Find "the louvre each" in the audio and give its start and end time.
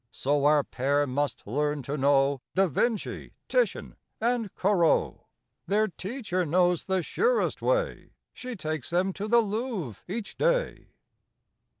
9.27-10.39